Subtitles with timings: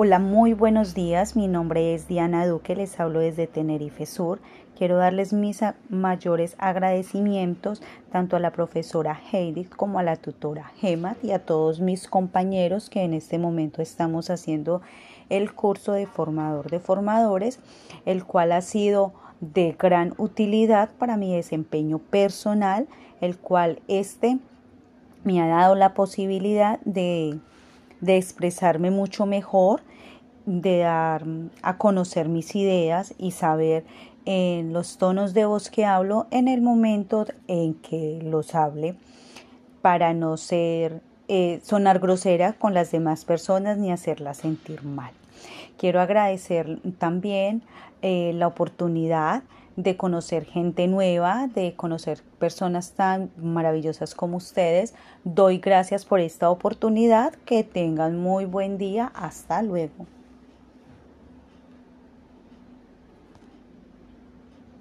[0.00, 1.34] Hola, muy buenos días.
[1.34, 4.38] Mi nombre es Diana Duque, les hablo desde Tenerife Sur.
[4.76, 7.82] Quiero darles mis mayores agradecimientos
[8.12, 12.90] tanto a la profesora Heidi como a la tutora Gemat y a todos mis compañeros
[12.90, 14.82] que en este momento estamos haciendo
[15.30, 17.58] el curso de formador de formadores,
[18.06, 22.86] el cual ha sido de gran utilidad para mi desempeño personal,
[23.20, 24.38] el cual este
[25.24, 27.40] me ha dado la posibilidad de
[28.00, 29.82] de expresarme mucho mejor,
[30.46, 31.24] de dar
[31.62, 33.84] a conocer mis ideas y saber
[34.24, 38.94] en los tonos de voz que hablo en el momento en que los hable
[39.82, 45.12] para no ser eh, sonar grosera con las demás personas ni hacerlas sentir mal.
[45.76, 47.62] Quiero agradecer también
[48.02, 49.42] eh, la oportunidad
[49.78, 54.92] de conocer gente nueva, de conocer personas tan maravillosas como ustedes.
[55.22, 57.32] Doy gracias por esta oportunidad.
[57.46, 59.12] Que tengan muy buen día.
[59.14, 60.17] Hasta luego.